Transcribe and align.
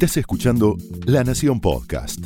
Estás 0.00 0.18
escuchando 0.18 0.76
La 1.06 1.24
Nación 1.24 1.60
Podcast. 1.60 2.20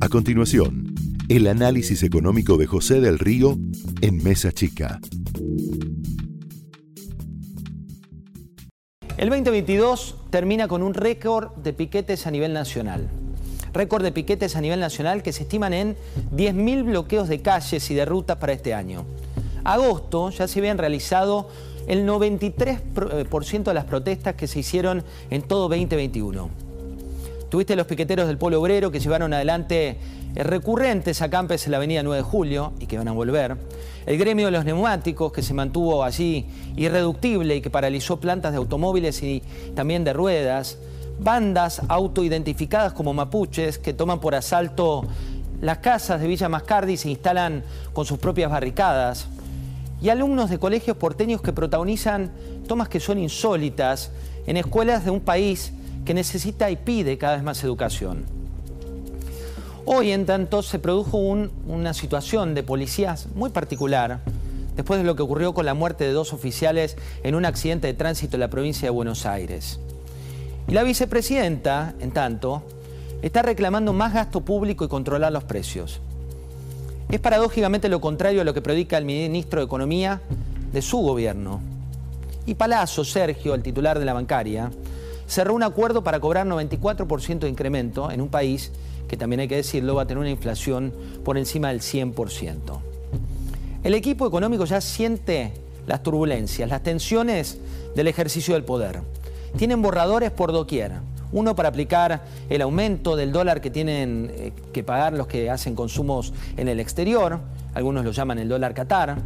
A 0.00 0.08
continuación, 0.08 0.92
el 1.28 1.46
análisis 1.46 2.02
económico 2.02 2.56
de 2.56 2.66
José 2.66 3.00
del 3.00 3.20
Río 3.20 3.56
en 4.00 4.20
Mesa 4.24 4.50
Chica. 4.50 4.98
El 9.16 9.28
2022 9.28 10.16
termina 10.30 10.66
con 10.66 10.82
un 10.82 10.92
récord 10.92 11.54
de 11.58 11.72
piquetes 11.72 12.26
a 12.26 12.32
nivel 12.32 12.52
nacional. 12.52 13.08
Récord 13.72 14.02
de 14.02 14.10
piquetes 14.10 14.56
a 14.56 14.60
nivel 14.60 14.80
nacional 14.80 15.22
que 15.22 15.32
se 15.32 15.44
estiman 15.44 15.72
en 15.72 15.96
10.000 16.34 16.84
bloqueos 16.84 17.28
de 17.28 17.42
calles 17.42 17.88
y 17.92 17.94
de 17.94 18.04
rutas 18.04 18.38
para 18.38 18.54
este 18.54 18.74
año. 18.74 19.04
Agosto 19.62 20.30
ya 20.30 20.48
se 20.48 20.58
habían 20.58 20.78
realizado 20.78 21.48
el 21.86 22.06
93% 22.06 23.62
de 23.64 23.74
las 23.74 23.84
protestas 23.84 24.34
que 24.34 24.46
se 24.46 24.60
hicieron 24.60 25.04
en 25.30 25.42
todo 25.42 25.68
2021. 25.68 26.48
Tuviste 27.50 27.76
los 27.76 27.86
piqueteros 27.86 28.26
del 28.26 28.38
Polo 28.38 28.60
Obrero 28.60 28.90
que 28.90 29.00
llevaron 29.00 29.32
adelante 29.32 29.98
recurrentes 30.34 31.22
acampes 31.22 31.66
en 31.66 31.70
la 31.70 31.76
avenida 31.76 32.02
9 32.02 32.16
de 32.16 32.22
Julio 32.22 32.72
y 32.80 32.86
que 32.86 32.98
van 32.98 33.08
a 33.08 33.12
volver. 33.12 33.56
El 34.06 34.18
gremio 34.18 34.46
de 34.46 34.52
los 34.52 34.64
neumáticos 34.64 35.32
que 35.32 35.42
se 35.42 35.54
mantuvo 35.54 36.02
allí 36.02 36.46
irreductible 36.76 37.56
y 37.56 37.60
que 37.60 37.70
paralizó 37.70 38.18
plantas 38.18 38.52
de 38.52 38.58
automóviles 38.58 39.22
y 39.22 39.42
también 39.74 40.04
de 40.04 40.12
ruedas. 40.12 40.78
Bandas 41.20 41.80
autoidentificadas 41.86 42.92
como 42.92 43.14
mapuches 43.14 43.78
que 43.78 43.92
toman 43.92 44.18
por 44.18 44.34
asalto 44.34 45.04
las 45.60 45.78
casas 45.78 46.20
de 46.20 46.26
Villa 46.26 46.48
Mascardi 46.48 46.94
y 46.94 46.96
se 46.96 47.10
instalan 47.10 47.62
con 47.92 48.04
sus 48.04 48.18
propias 48.18 48.50
barricadas 48.50 49.28
y 50.00 50.08
alumnos 50.08 50.50
de 50.50 50.58
colegios 50.58 50.96
porteños 50.96 51.40
que 51.40 51.52
protagonizan 51.52 52.32
tomas 52.66 52.88
que 52.88 53.00
son 53.00 53.18
insólitas 53.18 54.10
en 54.46 54.56
escuelas 54.56 55.04
de 55.04 55.10
un 55.10 55.20
país 55.20 55.72
que 56.04 56.14
necesita 56.14 56.70
y 56.70 56.76
pide 56.76 57.18
cada 57.18 57.36
vez 57.36 57.44
más 57.44 57.62
educación. 57.64 58.24
Hoy, 59.86 60.12
en 60.12 60.24
tanto, 60.24 60.62
se 60.62 60.78
produjo 60.78 61.18
una 61.18 61.92
situación 61.94 62.54
de 62.54 62.62
policías 62.62 63.26
muy 63.34 63.50
particular 63.50 64.20
después 64.76 64.98
de 64.98 65.04
lo 65.04 65.14
que 65.14 65.22
ocurrió 65.22 65.54
con 65.54 65.66
la 65.66 65.74
muerte 65.74 66.04
de 66.04 66.12
dos 66.12 66.32
oficiales 66.32 66.96
en 67.22 67.34
un 67.34 67.44
accidente 67.44 67.86
de 67.86 67.94
tránsito 67.94 68.36
en 68.36 68.40
la 68.40 68.48
provincia 68.48 68.86
de 68.86 68.90
Buenos 68.90 69.26
Aires. 69.26 69.78
Y 70.68 70.72
la 70.72 70.82
vicepresidenta, 70.82 71.94
en 72.00 72.10
tanto, 72.10 72.62
está 73.22 73.42
reclamando 73.42 73.92
más 73.92 74.14
gasto 74.14 74.40
público 74.40 74.84
y 74.84 74.88
controlar 74.88 75.32
los 75.32 75.44
precios. 75.44 76.00
Es 77.10 77.20
paradójicamente 77.20 77.88
lo 77.88 78.00
contrario 78.00 78.40
a 78.40 78.44
lo 78.44 78.54
que 78.54 78.62
predica 78.62 78.98
el 78.98 79.04
ministro 79.04 79.60
de 79.60 79.66
Economía 79.66 80.20
de 80.72 80.82
su 80.82 80.98
gobierno. 80.98 81.60
Y 82.46 82.54
Palazzo, 82.54 83.04
Sergio, 83.04 83.54
el 83.54 83.62
titular 83.62 83.98
de 83.98 84.04
la 84.04 84.12
bancaria, 84.12 84.70
cerró 85.26 85.54
un 85.54 85.62
acuerdo 85.62 86.02
para 86.02 86.20
cobrar 86.20 86.46
94% 86.46 87.40
de 87.40 87.48
incremento 87.48 88.10
en 88.10 88.20
un 88.20 88.28
país 88.28 88.72
que 89.08 89.16
también 89.16 89.40
hay 89.40 89.48
que 89.48 89.56
decirlo 89.56 89.94
va 89.94 90.02
a 90.02 90.06
tener 90.06 90.20
una 90.20 90.30
inflación 90.30 90.92
por 91.24 91.38
encima 91.38 91.68
del 91.68 91.80
100%. 91.80 92.80
El 93.82 93.94
equipo 93.94 94.26
económico 94.26 94.64
ya 94.64 94.80
siente 94.80 95.52
las 95.86 96.02
turbulencias, 96.02 96.68
las 96.68 96.82
tensiones 96.82 97.58
del 97.94 98.08
ejercicio 98.08 98.54
del 98.54 98.64
poder. 98.64 99.02
Tienen 99.56 99.82
borradores 99.82 100.30
por 100.30 100.52
doquier 100.52 100.92
uno 101.34 101.56
para 101.56 101.68
aplicar 101.68 102.22
el 102.48 102.62
aumento 102.62 103.16
del 103.16 103.32
dólar 103.32 103.60
que 103.60 103.68
tienen 103.68 104.30
eh, 104.32 104.52
que 104.72 104.84
pagar 104.84 105.12
los 105.12 105.26
que 105.26 105.50
hacen 105.50 105.74
consumos 105.74 106.32
en 106.56 106.68
el 106.68 106.78
exterior, 106.78 107.40
algunos 107.74 108.04
lo 108.04 108.12
llaman 108.12 108.38
el 108.38 108.48
dólar 108.48 108.72
Qatar. 108.72 109.18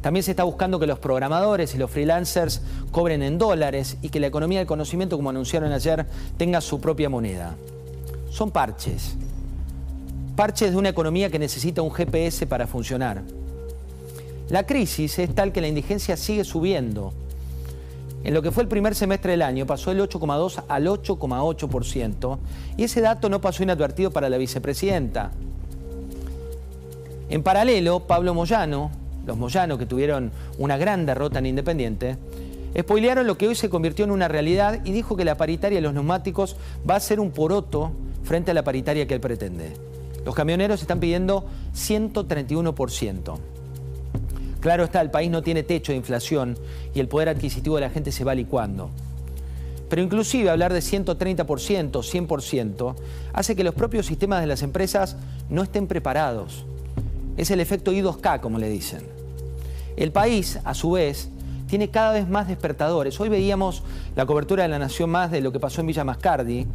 También 0.00 0.22
se 0.22 0.30
está 0.30 0.44
buscando 0.44 0.78
que 0.78 0.86
los 0.86 1.00
programadores 1.00 1.74
y 1.74 1.78
los 1.78 1.90
freelancers 1.90 2.62
cobren 2.92 3.22
en 3.22 3.38
dólares 3.38 3.98
y 4.02 4.08
que 4.08 4.20
la 4.20 4.28
economía 4.28 4.60
del 4.60 4.68
conocimiento, 4.68 5.16
como 5.16 5.30
anunciaron 5.30 5.72
ayer, 5.72 6.06
tenga 6.36 6.60
su 6.60 6.80
propia 6.80 7.08
moneda. 7.08 7.54
Son 8.30 8.50
parches. 8.50 9.16
Parches 10.36 10.70
de 10.70 10.76
una 10.76 10.88
economía 10.88 11.28
que 11.28 11.38
necesita 11.38 11.82
un 11.82 11.90
GPS 11.90 12.46
para 12.46 12.66
funcionar. 12.68 13.22
La 14.48 14.64
crisis 14.64 15.18
es 15.18 15.34
tal 15.34 15.52
que 15.52 15.60
la 15.60 15.68
indigencia 15.68 16.16
sigue 16.16 16.44
subiendo 16.44 17.12
en 18.24 18.34
lo 18.34 18.42
que 18.42 18.50
fue 18.50 18.62
el 18.62 18.68
primer 18.68 18.94
semestre 18.94 19.32
del 19.32 19.42
año 19.42 19.66
pasó 19.66 19.90
el 19.90 20.00
8,2 20.00 20.64
al 20.68 20.86
8,8% 20.86 22.38
y 22.76 22.84
ese 22.84 23.00
dato 23.00 23.28
no 23.28 23.40
pasó 23.40 23.62
inadvertido 23.62 24.10
para 24.10 24.28
la 24.28 24.38
vicepresidenta. 24.38 25.32
En 27.28 27.42
paralelo, 27.42 28.00
Pablo 28.00 28.34
Moyano, 28.34 28.90
los 29.26 29.36
Moyano 29.36 29.78
que 29.78 29.86
tuvieron 29.86 30.30
una 30.58 30.76
gran 30.76 31.06
derrota 31.06 31.38
en 31.38 31.46
Independiente, 31.46 32.16
spoilearon 32.78 33.26
lo 33.26 33.36
que 33.36 33.48
hoy 33.48 33.54
se 33.54 33.70
convirtió 33.70 34.04
en 34.04 34.10
una 34.10 34.28
realidad 34.28 34.80
y 34.84 34.92
dijo 34.92 35.16
que 35.16 35.24
la 35.24 35.36
paritaria 35.36 35.78
de 35.78 35.82
los 35.82 35.94
neumáticos 35.94 36.56
va 36.88 36.96
a 36.96 37.00
ser 37.00 37.20
un 37.20 37.30
poroto 37.30 37.92
frente 38.22 38.50
a 38.50 38.54
la 38.54 38.64
paritaria 38.64 39.06
que 39.06 39.14
él 39.14 39.20
pretende. 39.20 39.72
Los 40.24 40.34
camioneros 40.34 40.80
están 40.80 41.00
pidiendo 41.00 41.44
131%. 41.74 43.51
Claro 44.62 44.84
está, 44.84 45.00
el 45.00 45.10
país 45.10 45.28
no 45.28 45.42
tiene 45.42 45.64
techo 45.64 45.90
de 45.90 45.98
inflación 45.98 46.56
y 46.94 47.00
el 47.00 47.08
poder 47.08 47.28
adquisitivo 47.28 47.74
de 47.74 47.80
la 47.80 47.90
gente 47.90 48.12
se 48.12 48.22
va 48.22 48.32
licuando. 48.32 48.90
Pero 49.90 50.02
inclusive 50.02 50.50
hablar 50.50 50.72
de 50.72 50.78
130%, 50.78 51.90
100%, 51.90 52.94
hace 53.32 53.56
que 53.56 53.64
los 53.64 53.74
propios 53.74 54.06
sistemas 54.06 54.40
de 54.40 54.46
las 54.46 54.62
empresas 54.62 55.16
no 55.50 55.64
estén 55.64 55.88
preparados. 55.88 56.64
Es 57.36 57.50
el 57.50 57.58
efecto 57.58 57.92
I2K, 57.92 58.38
como 58.38 58.60
le 58.60 58.68
dicen. 58.68 59.02
El 59.96 60.12
país, 60.12 60.60
a 60.62 60.74
su 60.74 60.92
vez, 60.92 61.28
tiene 61.66 61.90
cada 61.90 62.12
vez 62.12 62.28
más 62.28 62.46
despertadores. 62.46 63.18
Hoy 63.18 63.30
veíamos 63.30 63.82
la 64.14 64.26
cobertura 64.26 64.62
de 64.62 64.68
la 64.68 64.78
Nación 64.78 65.10
Más 65.10 65.32
de 65.32 65.40
lo 65.40 65.50
que 65.50 65.58
pasó 65.58 65.80
en 65.80 65.88
Villa 65.88 66.04
Mascardi, 66.04 66.68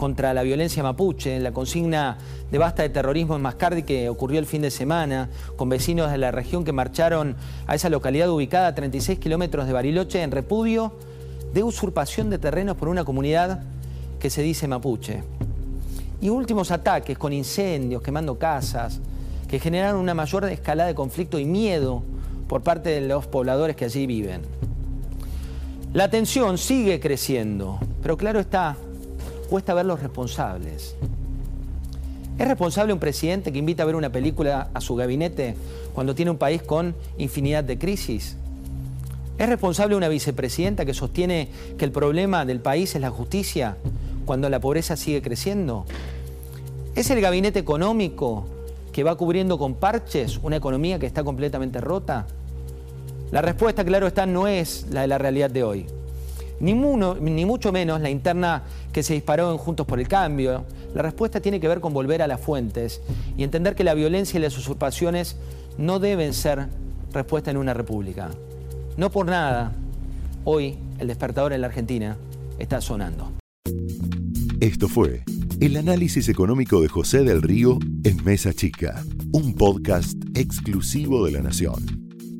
contra 0.00 0.32
la 0.32 0.42
violencia 0.42 0.82
mapuche, 0.82 1.36
en 1.36 1.44
la 1.44 1.52
consigna 1.52 2.16
de 2.50 2.56
basta 2.56 2.82
de 2.82 2.88
terrorismo 2.88 3.36
en 3.36 3.42
Mascardi 3.42 3.82
que 3.82 4.08
ocurrió 4.08 4.38
el 4.38 4.46
fin 4.46 4.62
de 4.62 4.70
semana, 4.70 5.28
con 5.56 5.68
vecinos 5.68 6.10
de 6.10 6.16
la 6.16 6.30
región 6.30 6.64
que 6.64 6.72
marcharon 6.72 7.36
a 7.66 7.74
esa 7.74 7.90
localidad 7.90 8.30
ubicada 8.30 8.68
a 8.68 8.74
36 8.74 9.18
kilómetros 9.18 9.66
de 9.66 9.74
Bariloche 9.74 10.22
en 10.22 10.30
repudio 10.30 10.94
de 11.52 11.62
usurpación 11.62 12.30
de 12.30 12.38
terrenos 12.38 12.78
por 12.78 12.88
una 12.88 13.04
comunidad 13.04 13.62
que 14.18 14.30
se 14.30 14.40
dice 14.40 14.66
mapuche. 14.66 15.22
Y 16.22 16.30
últimos 16.30 16.70
ataques 16.70 17.18
con 17.18 17.34
incendios, 17.34 18.00
quemando 18.00 18.38
casas, 18.38 19.00
que 19.48 19.58
generaron 19.58 20.00
una 20.00 20.14
mayor 20.14 20.46
escalada 20.46 20.88
de 20.88 20.94
conflicto 20.94 21.38
y 21.38 21.44
miedo 21.44 22.02
por 22.48 22.62
parte 22.62 22.88
de 22.88 23.02
los 23.02 23.26
pobladores 23.26 23.76
que 23.76 23.84
allí 23.84 24.06
viven. 24.06 24.40
La 25.92 26.08
tensión 26.08 26.56
sigue 26.56 27.00
creciendo, 27.00 27.78
pero 28.00 28.16
claro 28.16 28.40
está, 28.40 28.78
cuesta 29.50 29.74
ver 29.74 29.84
los 29.84 30.00
responsables. 30.00 30.94
¿Es 32.38 32.48
responsable 32.48 32.92
un 32.92 33.00
presidente 33.00 33.52
que 33.52 33.58
invita 33.58 33.82
a 33.82 33.86
ver 33.86 33.96
una 33.96 34.10
película 34.10 34.70
a 34.72 34.80
su 34.80 34.94
gabinete 34.94 35.56
cuando 35.92 36.14
tiene 36.14 36.30
un 36.30 36.38
país 36.38 36.62
con 36.62 36.94
infinidad 37.18 37.64
de 37.64 37.76
crisis? 37.76 38.36
¿Es 39.36 39.48
responsable 39.48 39.96
una 39.96 40.08
vicepresidenta 40.08 40.86
que 40.86 40.94
sostiene 40.94 41.48
que 41.76 41.84
el 41.84 41.90
problema 41.90 42.44
del 42.44 42.60
país 42.60 42.94
es 42.94 43.00
la 43.00 43.10
justicia 43.10 43.76
cuando 44.24 44.48
la 44.48 44.60
pobreza 44.60 44.96
sigue 44.96 45.20
creciendo? 45.20 45.84
¿Es 46.94 47.10
el 47.10 47.20
gabinete 47.20 47.58
económico 47.58 48.46
que 48.92 49.02
va 49.02 49.16
cubriendo 49.16 49.58
con 49.58 49.74
parches 49.74 50.38
una 50.42 50.56
economía 50.56 51.00
que 51.00 51.06
está 51.06 51.24
completamente 51.24 51.80
rota? 51.80 52.26
La 53.32 53.42
respuesta, 53.42 53.84
claro 53.84 54.06
está, 54.06 54.26
no 54.26 54.46
es 54.46 54.86
la 54.90 55.02
de 55.02 55.08
la 55.08 55.18
realidad 55.18 55.50
de 55.50 55.64
hoy 55.64 55.86
ni, 56.60 56.74
ni 56.74 57.44
mucho 57.44 57.72
menos 57.72 58.00
la 58.00 58.10
interna 58.10 58.62
que 58.92 59.02
se 59.02 59.14
disparó 59.14 59.50
en 59.50 59.58
Juntos 59.58 59.86
por 59.86 59.98
el 59.98 60.08
Cambio. 60.08 60.64
La 60.94 61.02
respuesta 61.02 61.40
tiene 61.40 61.60
que 61.60 61.68
ver 61.68 61.80
con 61.80 61.92
volver 61.92 62.22
a 62.22 62.26
las 62.26 62.40
fuentes 62.40 63.00
y 63.36 63.42
entender 63.42 63.74
que 63.74 63.84
la 63.84 63.94
violencia 63.94 64.38
y 64.38 64.42
las 64.42 64.56
usurpaciones 64.56 65.36
no 65.78 65.98
deben 65.98 66.34
ser 66.34 66.68
respuesta 67.12 67.50
en 67.50 67.56
una 67.56 67.74
república. 67.74 68.30
No 68.96 69.10
por 69.10 69.26
nada, 69.26 69.72
hoy 70.44 70.78
el 70.98 71.08
despertador 71.08 71.52
en 71.52 71.62
la 71.62 71.68
Argentina 71.68 72.16
está 72.58 72.80
sonando. 72.80 73.32
Esto 74.60 74.88
fue 74.88 75.24
el 75.60 75.76
análisis 75.76 76.28
económico 76.28 76.80
de 76.80 76.88
José 76.88 77.22
del 77.22 77.42
Río 77.42 77.78
en 78.04 78.22
Mesa 78.24 78.52
Chica, 78.52 79.02
un 79.32 79.54
podcast 79.54 80.16
exclusivo 80.34 81.24
de 81.24 81.32
la 81.32 81.40
Nación. 81.40 81.99